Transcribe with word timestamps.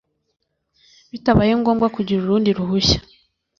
bitabaye 1.11 1.51
ngombwa 1.61 1.87
kugira 1.95 2.19
urundi 2.21 2.49
ruhushya 2.57 2.99